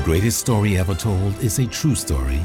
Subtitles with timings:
[0.00, 2.40] The greatest story ever told is a true story.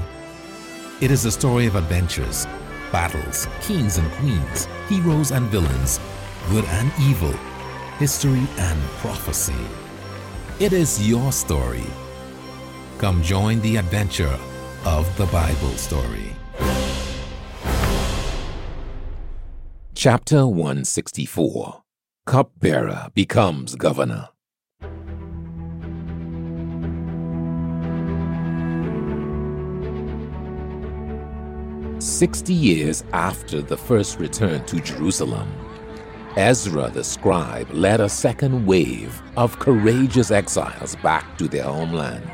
[1.00, 2.46] It is a story of adventures,
[2.92, 6.02] battles, kings and queens, heroes and villains,
[6.50, 7.32] good and evil,
[7.98, 9.56] history and prophecy.
[10.60, 11.86] It is your story.
[12.98, 14.38] Come join the adventure
[14.84, 16.36] of the Bible story.
[19.94, 21.84] Chapter 164
[22.26, 24.28] Cupbearer becomes governor.
[32.00, 35.48] Sixty years after the first return to Jerusalem,
[36.36, 42.30] Ezra the scribe led a second wave of courageous exiles back to their homeland.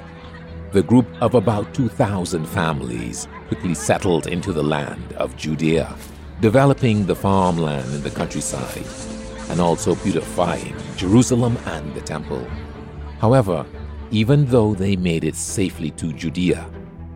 [0.71, 5.95] The group of about 2,000 families quickly settled into the land of Judea,
[6.39, 8.85] developing the farmland in the countryside
[9.49, 12.48] and also beautifying Jerusalem and the temple.
[13.20, 13.63] However,
[14.09, 16.68] even though they made it safely to Judea,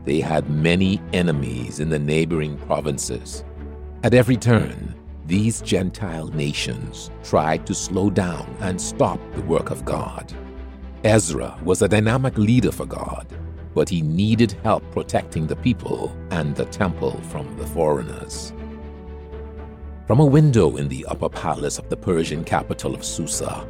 [0.05, 3.43] they had many enemies in the neighboring provinces.
[4.03, 9.83] At every turn, these Gentile nations tried to slow down and stop the work of
[9.83, 10.31] God.
[11.03, 13.27] Ezra was a dynamic leader for God,
[13.73, 18.53] but he needed help protecting the people and the temple from the foreigners.
[20.05, 23.67] From a window in the upper palace of the Persian capital of Susa,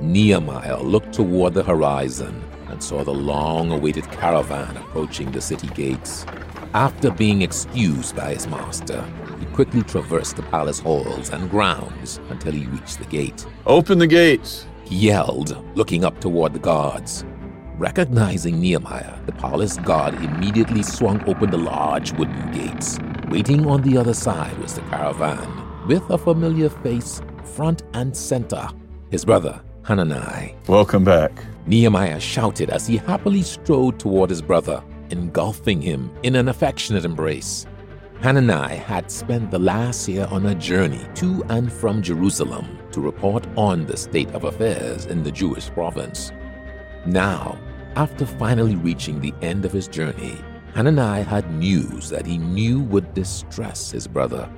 [0.00, 2.44] Nehemiah looked toward the horizon
[2.78, 6.24] and saw the long awaited caravan approaching the city gates.
[6.74, 9.04] After being excused by his master,
[9.40, 13.44] he quickly traversed the palace halls and grounds until he reached the gate.
[13.66, 14.64] Open the gates!
[14.84, 17.24] He yelled, looking up toward the guards.
[17.78, 23.00] Recognizing Nehemiah, the palace guard immediately swung open the large wooden gates.
[23.28, 25.50] Waiting on the other side was the caravan,
[25.88, 28.68] with a familiar face front and center,
[29.10, 30.54] his brother, Hanani.
[30.66, 31.32] Welcome back.
[31.66, 37.64] Nehemiah shouted as he happily strode toward his brother, engulfing him in an affectionate embrace.
[38.20, 43.46] Hanani had spent the last year on a journey to and from Jerusalem to report
[43.56, 46.32] on the state of affairs in the Jewish province.
[47.06, 47.58] Now,
[47.96, 50.36] after finally reaching the end of his journey,
[50.74, 54.50] Hanani had news that he knew would distress his brother.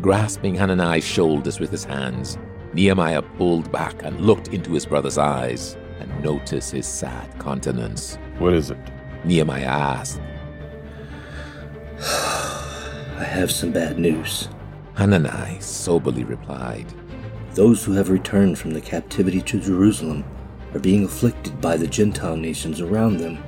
[0.00, 2.36] Grasping Hanani's shoulders with his hands,
[2.74, 8.18] Nehemiah pulled back and looked into his brother's eyes and noticed his sad countenance.
[8.38, 8.78] What is it?
[9.24, 10.20] Nehemiah asked.
[12.00, 14.48] I have some bad news.
[14.94, 16.86] Hanani soberly replied.
[17.54, 20.24] Those who have returned from the captivity to Jerusalem
[20.72, 23.42] are being afflicted by the Gentile nations around them.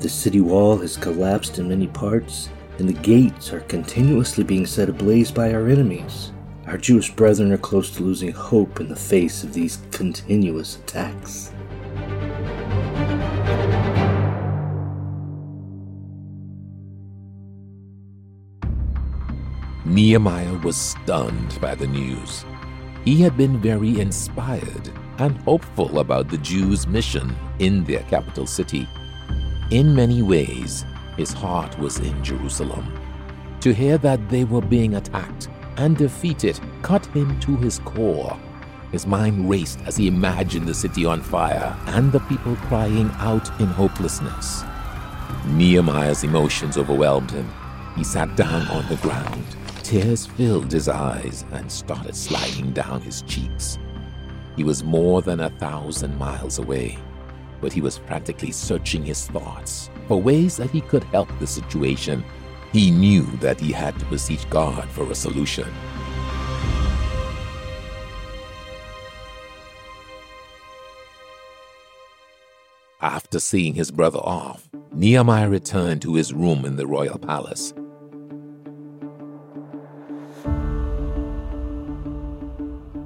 [0.00, 2.48] The city wall has collapsed in many parts,
[2.78, 6.32] and the gates are continuously being set ablaze by our enemies.
[6.68, 11.50] Our Jewish brethren are close to losing hope in the face of these continuous attacks.
[19.86, 22.44] Nehemiah was stunned by the news.
[23.02, 28.86] He had been very inspired and hopeful about the Jews' mission in their capital city.
[29.70, 30.84] In many ways,
[31.16, 32.92] his heart was in Jerusalem.
[33.62, 38.38] To hear that they were being attacked and defeated cut him to his core.
[38.92, 43.48] His mind raced as he imagined the city on fire and the people crying out
[43.60, 44.62] in hopelessness.
[45.46, 47.50] Nehemiah's emotions overwhelmed him.
[47.96, 49.44] He sat down on the ground.
[49.82, 53.78] Tears filled his eyes and started sliding down his cheeks.
[54.56, 56.98] He was more than a thousand miles away
[57.60, 62.24] but he was frantically searching his thoughts for ways that he could help the situation.
[62.72, 65.68] He knew that he had to beseech God for a solution.
[73.00, 77.72] After seeing his brother off, Nehemiah returned to his room in the royal palace.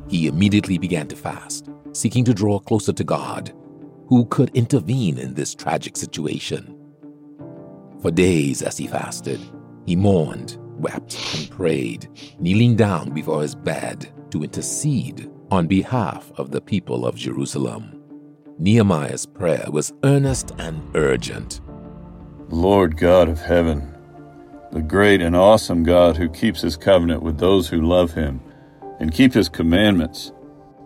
[0.08, 3.52] He immediately began to fast, seeking to draw closer to God
[4.08, 6.76] who could intervene in this tragic situation.
[8.00, 9.40] For days as he fasted,
[9.86, 12.08] he mourned, wept, and prayed,
[12.38, 18.00] kneeling down before his bed to intercede on behalf of the people of Jerusalem.
[18.58, 21.60] Nehemiah's prayer was earnest and urgent.
[22.48, 23.92] Lord God of heaven,
[24.72, 28.40] the great and awesome God who keeps his covenant with those who love him
[29.00, 30.32] and keep his commandments,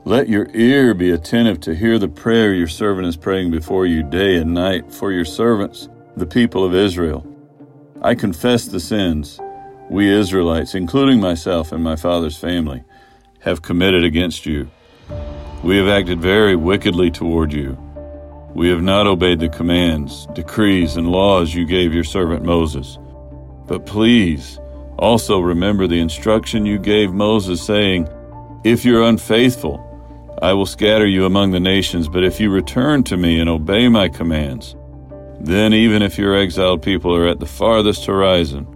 [0.04, 4.02] let your ear be attentive to hear the prayer your servant is praying before you
[4.02, 7.26] day and night for your servants, the people of Israel.
[8.02, 9.40] I confess the sins
[9.88, 12.84] we Israelites, including myself and my father's family,
[13.40, 14.68] have committed against you.
[15.62, 17.78] We have acted very wickedly toward you.
[18.54, 22.98] We have not obeyed the commands, decrees, and laws you gave your servant Moses.
[23.66, 24.58] But please
[24.98, 28.08] also remember the instruction you gave Moses, saying,
[28.64, 29.82] If you're unfaithful,
[30.42, 33.88] I will scatter you among the nations, but if you return to me and obey
[33.88, 34.76] my commands,
[35.40, 38.66] then even if your exiled people are at the farthest horizon,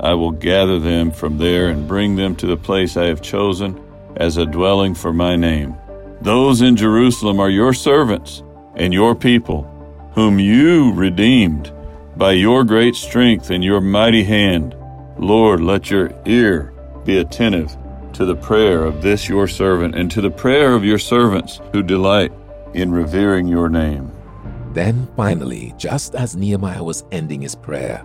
[0.00, 3.80] I will gather them from there and bring them to the place I have chosen
[4.16, 5.76] as a dwelling for my name.
[6.20, 8.42] Those in Jerusalem are your servants
[8.76, 9.62] and your people,
[10.14, 11.72] whom you redeemed
[12.16, 14.74] by your great strength and your mighty hand.
[15.18, 16.72] Lord, let your ear
[17.04, 17.76] be attentive
[18.14, 21.82] to the prayer of this your servant and to the prayer of your servants who
[21.82, 22.32] delight
[22.72, 24.13] in revering your name.
[24.74, 28.04] Then finally, just as Nehemiah was ending his prayer,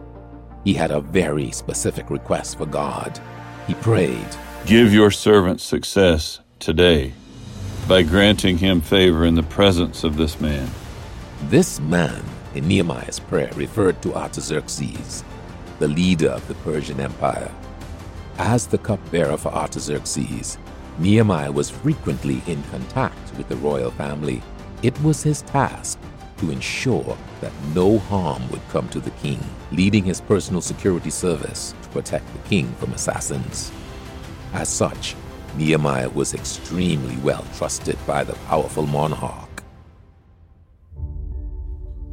[0.64, 3.20] he had a very specific request for God.
[3.66, 4.28] He prayed,
[4.68, 7.14] Give your servant success today
[7.88, 10.70] by granting him favor in the presence of this man.
[11.46, 12.24] This man
[12.54, 15.24] in Nehemiah's prayer referred to Artaxerxes,
[15.80, 17.52] the leader of the Persian Empire.
[18.38, 20.60] As the cupbearer for Artaxerxes,
[21.00, 24.44] Nehemiah was frequently in contact with the royal family.
[24.84, 25.98] It was his task
[26.40, 29.40] to ensure that no harm would come to the king,
[29.72, 33.72] leading his personal security service to protect the king from assassins.
[34.54, 35.16] As such,
[35.56, 39.64] Nehemiah was extremely well trusted by the powerful monarch.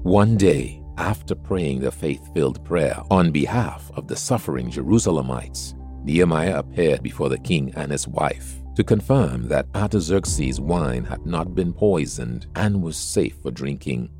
[0.02, 5.74] One day, after praying the faith filled prayer on behalf of the suffering Jerusalemites,
[6.04, 11.54] Nehemiah appeared before the king and his wife to confirm that Artaxerxes' wine had not
[11.54, 14.10] been poisoned and was safe for drinking.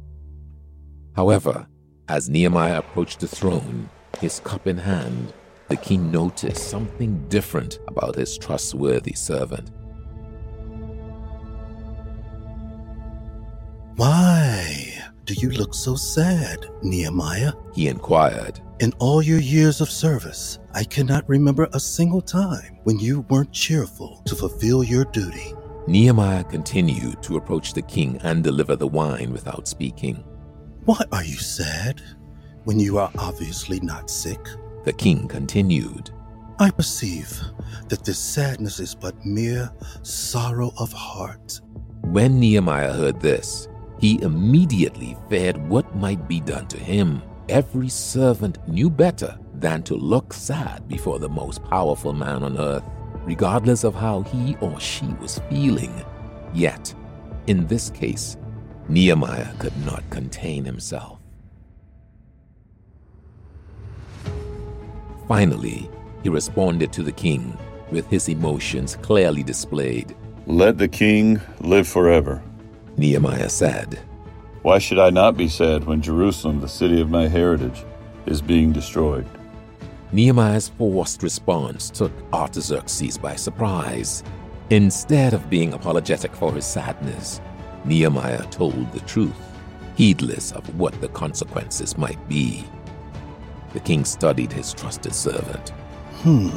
[1.16, 1.66] However,
[2.08, 3.88] as Nehemiah approached the throne,
[4.20, 5.32] his cup in hand,
[5.68, 9.70] the king noticed something different about his trustworthy servant.
[13.96, 17.54] Why do you look so sad, Nehemiah?
[17.74, 18.60] He inquired.
[18.80, 23.52] In all your years of service, I cannot remember a single time when you weren't
[23.52, 25.54] cheerful to fulfill your duty.
[25.86, 30.22] Nehemiah continued to approach the king and deliver the wine without speaking.
[30.86, 32.00] Why are you sad
[32.62, 34.38] when you are obviously not sick?
[34.84, 36.10] The king continued.
[36.60, 37.42] I perceive
[37.88, 39.68] that this sadness is but mere
[40.02, 41.60] sorrow of heart.
[42.02, 43.66] When Nehemiah heard this,
[43.98, 47.20] he immediately feared what might be done to him.
[47.48, 52.84] Every servant knew better than to look sad before the most powerful man on earth,
[53.24, 56.04] regardless of how he or she was feeling.
[56.54, 56.94] Yet,
[57.48, 58.36] in this case,
[58.88, 61.18] Nehemiah could not contain himself.
[65.26, 65.90] Finally,
[66.22, 67.56] he responded to the king
[67.90, 70.14] with his emotions clearly displayed.
[70.46, 72.42] Let the king live forever.
[72.96, 73.98] Nehemiah said,
[74.62, 77.84] Why should I not be sad when Jerusalem, the city of my heritage,
[78.26, 79.26] is being destroyed?
[80.12, 84.22] Nehemiah's forced response took Artaxerxes by surprise.
[84.70, 87.40] Instead of being apologetic for his sadness,
[87.86, 89.40] Nehemiah told the truth,
[89.94, 92.64] heedless of what the consequences might be.
[93.72, 95.70] The king studied his trusted servant.
[96.22, 96.48] Hmm.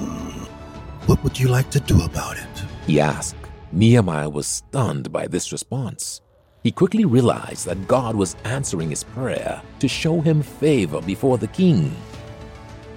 [1.06, 2.64] What would you like to do about it?
[2.88, 3.36] He asked.
[3.72, 6.22] Nehemiah was stunned by this response.
[6.64, 11.48] He quickly realized that God was answering his prayer to show him favor before the
[11.48, 11.96] king.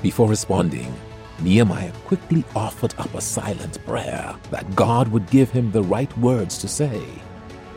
[0.00, 0.92] Before responding,
[1.40, 6.58] Nehemiah quickly offered up a silent prayer that God would give him the right words
[6.58, 7.02] to say.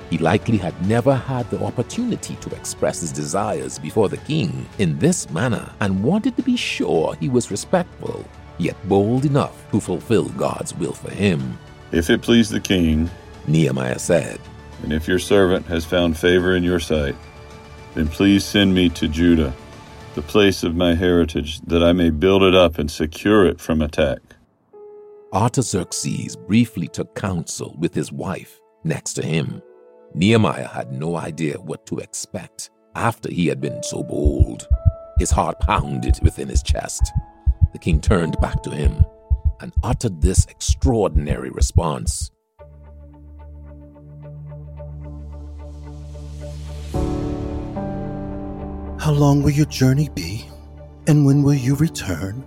[0.09, 4.99] He likely had never had the opportunity to express his desires before the king in
[4.99, 8.23] this manner and wanted to be sure he was respectful,
[8.57, 11.57] yet bold enough to fulfill God's will for him.
[11.91, 13.09] If it please the king,
[13.47, 14.39] Nehemiah said,
[14.83, 17.15] and if your servant has found favor in your sight,
[17.95, 19.53] then please send me to Judah,
[20.13, 23.81] the place of my heritage, that I may build it up and secure it from
[23.81, 24.19] attack.
[25.33, 29.61] Artaxerxes briefly took counsel with his wife next to him.
[30.15, 34.65] Nehemiah had no idea what to expect after he had been so bold.
[35.19, 37.11] His heart pounded within his chest.
[37.73, 39.05] The king turned back to him
[39.59, 42.31] and uttered this extraordinary response.
[48.97, 50.45] How long will your journey be?
[51.07, 52.45] And when will you return?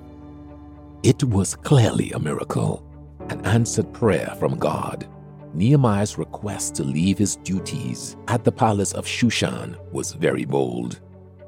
[1.02, 2.82] It was clearly a miracle,
[3.28, 5.06] an answered prayer from God.
[5.54, 11.00] Nehemiah's request to leave his duties at the palace of Shushan was very bold.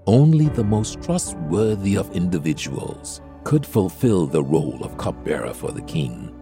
[0.06, 6.34] Only the most trustworthy of individuals could fulfill the role of cupbearer for the king.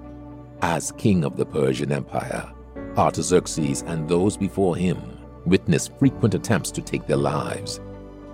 [0.63, 2.53] As king of the Persian Empire,
[2.97, 4.99] Artaxerxes and those before him
[5.47, 7.81] witnessed frequent attempts to take their lives.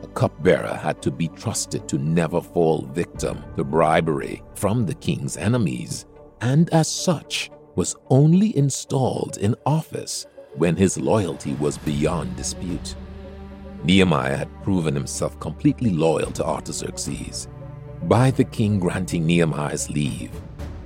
[0.03, 5.37] A cupbearer had to be trusted to never fall victim to bribery from the king's
[5.37, 6.07] enemies,
[6.41, 12.95] and as such was only installed in office when his loyalty was beyond dispute.
[13.85, 17.49] Nehemiah had proven himself completely loyal to Artaxerxes.
[18.05, 20.31] By the king granting Nehemiah's leave,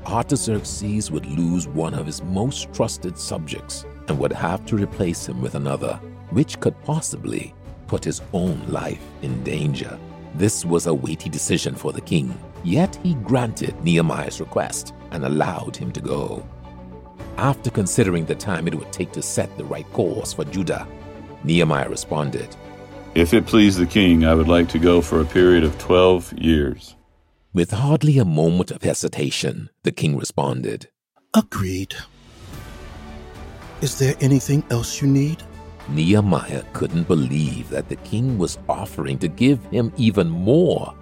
[0.06, 5.42] Artaxerxes would lose one of his most trusted subjects and would have to replace him
[5.42, 7.54] with another, which could possibly
[7.86, 9.98] put his own life in danger.
[10.34, 15.76] This was a weighty decision for the king, yet he granted Nehemiah's request and allowed
[15.76, 16.46] him to go.
[17.38, 20.88] After considering the time it would take to set the right course for Judah,
[21.44, 22.48] Nehemiah responded,
[23.14, 26.32] If it please the king, I would like to go for a period of twelve
[26.32, 26.96] years.
[27.54, 30.88] With hardly a moment of hesitation, the king responded,
[31.32, 31.94] Agreed.
[33.82, 35.40] Is there anything else you need?
[35.88, 40.92] Nehemiah couldn't believe that the king was offering to give him even more.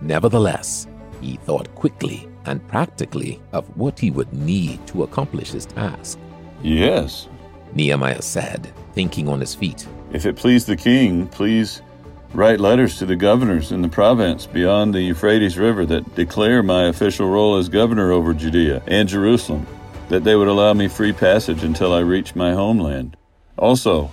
[0.00, 0.88] Nevertheless,
[1.20, 6.18] he thought quickly and practically of what he would need to accomplish his task.
[6.62, 7.28] Yes.
[7.74, 9.86] Nehemiah said, thinking on his feet.
[10.12, 11.82] If it please the king, please
[12.32, 16.84] write letters to the governors in the province beyond the Euphrates River that declare my
[16.84, 19.66] official role as governor over Judea and Jerusalem,
[20.08, 23.16] that they would allow me free passage until I reach my homeland.
[23.58, 24.10] Also,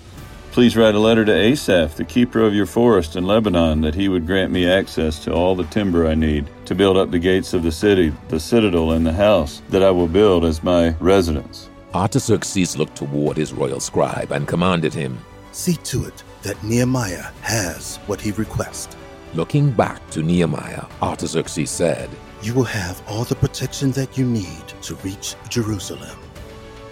[0.53, 4.07] please write a letter to Asaph, the keeper of your forest in Lebanon, that he
[4.07, 7.55] would grant me access to all the timber I need to build up the gates
[7.55, 11.71] of the city, the citadel, and the house that I will build as my residence.
[11.95, 15.17] Artaxerxes looked toward his royal scribe and commanded him,
[15.53, 18.95] See to it that Nehemiah has what he requests.
[19.33, 22.11] Looking back to Nehemiah, Artaxerxes said,
[22.43, 26.19] You will have all the protection that you need to reach Jerusalem.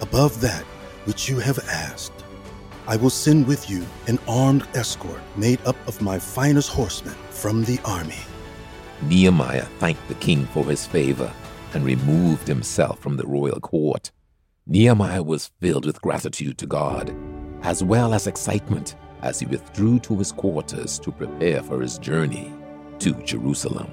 [0.00, 0.64] Above that
[1.04, 2.21] which you have asked,
[2.88, 7.64] I will send with you an armed escort made up of my finest horsemen from
[7.64, 8.18] the army.
[9.02, 11.32] Nehemiah thanked the king for his favor
[11.74, 14.10] and removed himself from the royal court.
[14.66, 17.14] Nehemiah was filled with gratitude to God,
[17.62, 22.52] as well as excitement as he withdrew to his quarters to prepare for his journey
[22.98, 23.90] to Jerusalem.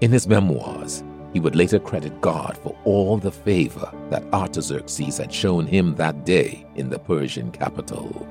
[0.00, 5.34] In his memoirs, he would later credit God for all the favor that Artaxerxes had
[5.34, 8.24] shown him that day in the Persian capital.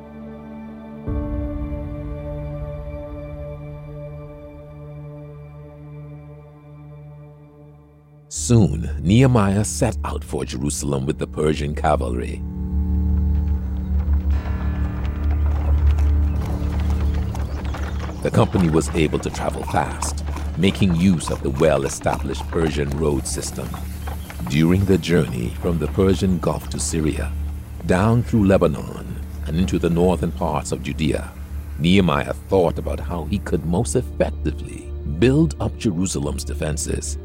[8.30, 12.42] Soon, Nehemiah set out for Jerusalem with the Persian cavalry.
[18.22, 20.24] The company was able to travel fast,
[20.58, 23.68] making use of the well established Persian road system.
[24.50, 27.32] During the journey from the Persian Gulf to Syria,
[27.86, 31.32] down through Lebanon, and into the northern parts of Judea,
[31.80, 37.18] Nehemiah thought about how he could most effectively build up Jerusalem's defenses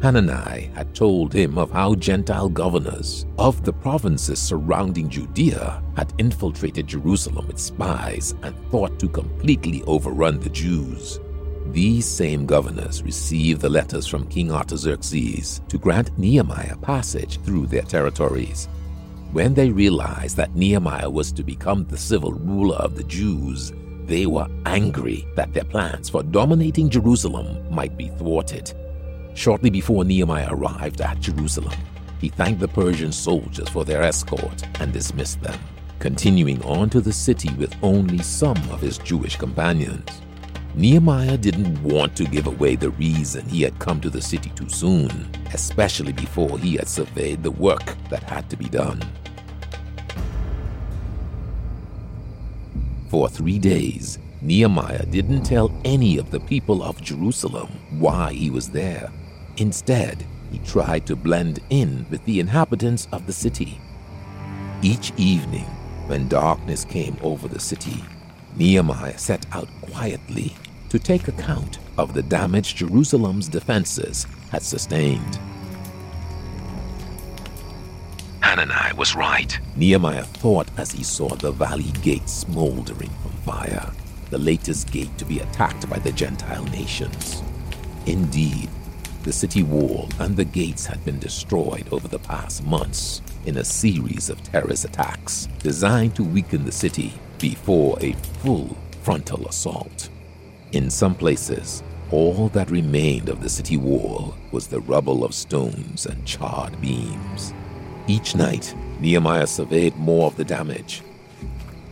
[0.00, 6.86] Hanani had told him of how Gentile governors of the provinces surrounding Judea had infiltrated
[6.86, 11.18] Jerusalem with spies and thought to completely overrun the Jews.
[11.72, 17.82] These same governors received the letters from King Artaxerxes to grant Nehemiah passage through their
[17.82, 18.68] territories.
[19.32, 23.72] When they realized that Nehemiah was to become the civil ruler of the Jews,
[24.06, 28.72] they were angry that their plans for dominating Jerusalem might be thwarted
[29.38, 31.78] Shortly before Nehemiah arrived at Jerusalem,
[32.20, 35.56] he thanked the Persian soldiers for their escort and dismissed them,
[36.00, 40.10] continuing on to the city with only some of his Jewish companions.
[40.78, 44.68] Nehemiah didn't want to give away the reason he had come to the city too
[44.68, 49.02] soon, especially before he had surveyed the work that had to be done.
[53.08, 57.66] For three days, Nehemiah didn't tell any of the people of Jerusalem
[57.98, 59.10] why he was there.
[59.56, 63.80] Instead, he tried to blend in with the inhabitants of the city.
[64.82, 65.66] Each evening,
[66.06, 68.04] when darkness came over the city,
[68.56, 70.54] Nehemiah set out quietly
[70.88, 75.38] to take account of the damage Jerusalem's defenses had sustained.
[78.42, 79.58] Hanani was right.
[79.76, 83.92] Nehemiah thought as he saw the valley gate smoldering from fire,
[84.30, 87.42] the latest gate to be attacked by the Gentile nations.
[88.06, 88.70] Indeed,
[89.24, 93.64] the city wall and the gates had been destroyed over the past months in a
[93.64, 100.08] series of terrorist attacks designed to weaken the city before a full frontal assault.
[100.72, 106.04] In some places, all that remained of the city wall was the rubble of stones
[106.04, 107.54] and charred beams.
[108.06, 111.02] Each night, Nehemiah surveyed more of the damage.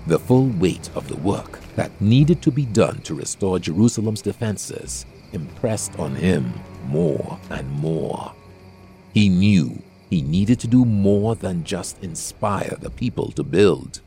[0.06, 5.06] The full weight of the work that needed to be done to restore Jerusalem's defenses
[5.32, 6.52] impressed on him
[6.84, 8.32] more and more.
[9.14, 14.00] He knew he needed to do more than just inspire the people to build.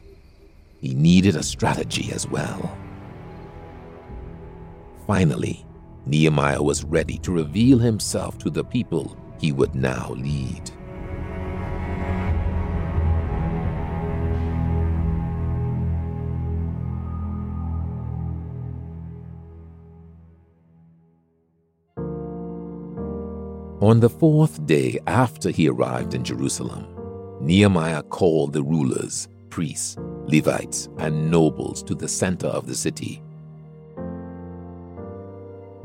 [0.80, 2.78] He needed a strategy as well.
[5.10, 5.66] Finally,
[6.06, 10.70] Nehemiah was ready to reveal himself to the people he would now lead.
[23.82, 26.86] On the fourth day after he arrived in Jerusalem,
[27.42, 29.98] Nehemiah called the rulers, priests,
[30.28, 33.24] Levites, and nobles to the center of the city.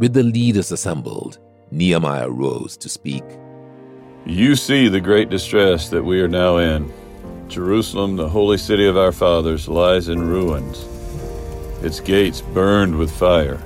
[0.04, 1.38] With the leaders assembled,
[1.70, 3.24] Nehemiah rose to speak.
[4.26, 6.92] You see the great distress that we are now in.
[7.48, 10.86] Jerusalem, the holy city of our fathers, lies in ruins,
[11.82, 13.62] its gates burned with fire.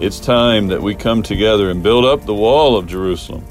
[0.00, 3.44] It's time that we come together and build up the wall of Jerusalem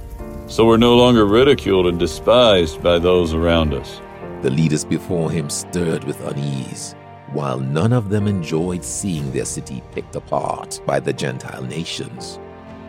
[0.48, 4.01] so we're no longer ridiculed and despised by those around us.
[4.42, 6.96] The leaders before him stirred with unease,
[7.33, 12.39] while none of them enjoyed seeing their city picked apart by the Gentile nations.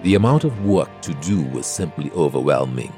[0.02, 2.92] The amount of work to do was simply overwhelming.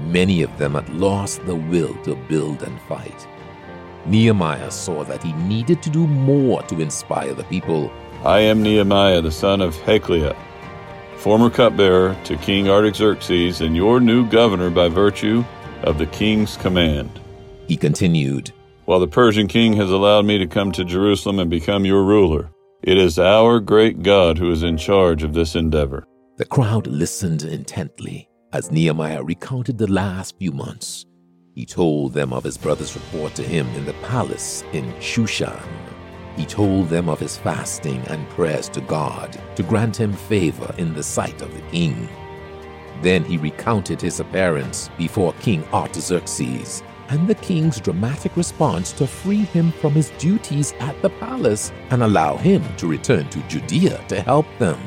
[0.00, 3.28] Many of them had lost the will to build and fight.
[4.06, 7.90] Nehemiah saw that he needed to do more to inspire the people
[8.24, 10.34] I am Nehemiah, the son of Hachaliah,
[11.18, 15.44] former cupbearer to King Artaxerxes, and your new governor by virtue
[15.82, 17.20] of the king's command.
[17.68, 18.50] He continued,
[18.86, 22.50] While the Persian king has allowed me to come to Jerusalem and become your ruler,
[22.82, 26.06] it is our great God who is in charge of this endeavor.
[26.36, 31.06] The crowd listened intently as Nehemiah recounted the last few months.
[31.54, 35.62] He told them of his brother's report to him in the palace in Shushan
[36.36, 40.92] he told them of his fasting and prayers to God to grant him favor in
[40.92, 42.08] the sight of the king.
[43.02, 49.44] Then he recounted his appearance before King Artaxerxes and the king's dramatic response to free
[49.44, 54.20] him from his duties at the palace and allow him to return to Judea to
[54.20, 54.78] help them.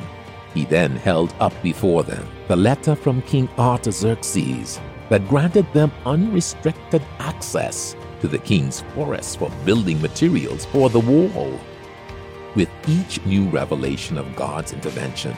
[0.53, 7.01] He then held up before them the letter from King Artaxerxes that granted them unrestricted
[7.19, 11.59] access to the king's forest for building materials for the wall.
[12.55, 15.35] With each new revelation of God's intervention,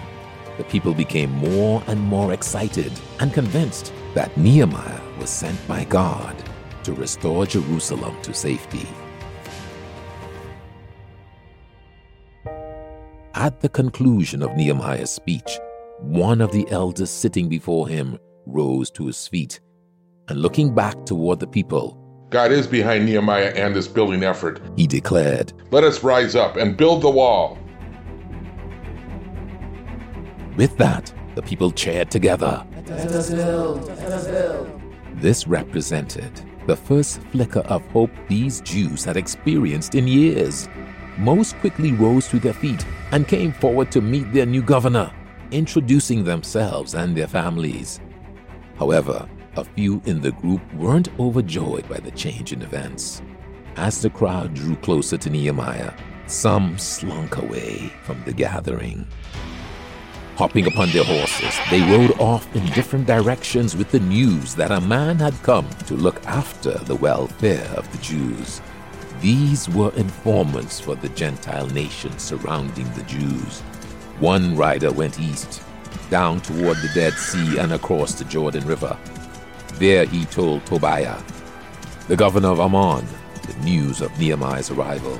[0.57, 6.35] the people became more and more excited and convinced that Nehemiah was sent by God
[6.89, 8.87] to restore Jerusalem to safety.
[13.35, 15.59] At the conclusion of Nehemiah's speech,
[15.99, 19.59] one of the elders sitting before him rose to his feet
[20.29, 21.95] and looking back toward the people,
[22.31, 24.59] God is behind Nehemiah and this building effort.
[24.75, 27.59] He declared, Let us rise up and build the wall.
[30.57, 32.65] With that, the people cheered together.
[32.87, 34.81] Let us build, let us build.
[35.15, 40.69] This represented the first flicker of hope these Jews had experienced in years.
[41.17, 45.11] Most quickly rose to their feet and came forward to meet their new governor,
[45.49, 47.99] introducing themselves and their families.
[48.77, 53.23] However, a few in the group weren't overjoyed by the change in events.
[53.75, 55.93] As the crowd drew closer to Nehemiah,
[56.27, 59.07] some slunk away from the gathering.
[60.39, 64.79] Hopping upon their horses, they rode off in different directions with the news that a
[64.79, 68.61] man had come to look after the welfare of the Jews.
[69.19, 73.59] These were informants for the Gentile nations surrounding the Jews.
[74.19, 75.61] One rider went east,
[76.09, 78.97] down toward the Dead Sea and across the Jordan River,
[79.73, 81.21] there he told Tobiah,
[82.07, 83.05] the governor of Ammon,
[83.45, 85.19] the news of Nehemiah's arrival.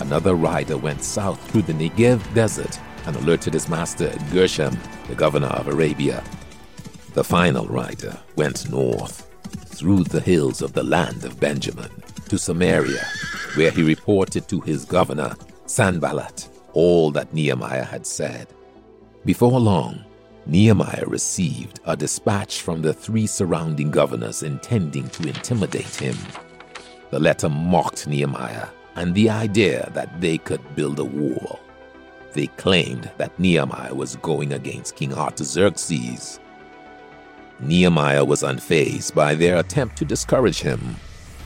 [0.00, 4.76] Another rider went south through the Negev desert and alerted his master Geshem,
[5.08, 6.22] the governor of Arabia.
[7.14, 9.30] The final rider went north
[9.66, 11.90] through the hills of the land of Benjamin
[12.28, 13.04] to Samaria,
[13.54, 15.34] where he reported to his governor
[15.66, 18.48] Sanballat all that Nehemiah had said.
[19.24, 20.04] Before long,
[20.46, 26.16] Nehemiah received a dispatch from the three surrounding governors intending to intimidate him.
[27.10, 31.60] The letter mocked Nehemiah and the idea that they could build a wall.
[32.36, 36.38] They claimed that Nehemiah was going against King Artaxerxes.
[37.60, 40.96] Nehemiah was unfazed by their attempt to discourage him.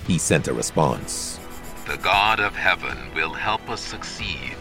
[0.09, 1.38] He sent a response
[1.87, 4.57] The God of heaven will help us succeed.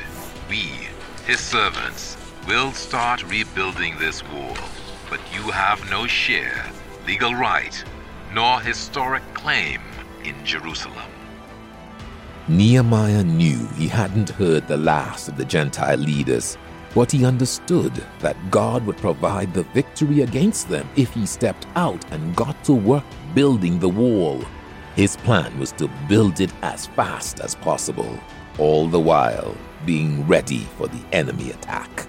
[0.47, 0.87] We,
[1.25, 2.15] his servants,
[2.47, 4.55] will start rebuilding this wall,
[5.09, 6.63] but you have no share,
[7.07, 7.83] legal right,
[8.35, 9.81] nor historic claim
[10.23, 11.08] in Jerusalem.
[12.49, 16.57] Nehemiah knew he hadn't heard the last of the Gentile leaders,
[16.95, 22.03] but he understood that God would provide the victory against them if he stepped out
[22.11, 23.03] and got to work
[23.35, 24.43] building the wall.
[24.95, 28.19] His plan was to build it as fast as possible,
[28.57, 32.08] all the while being ready for the enemy attack.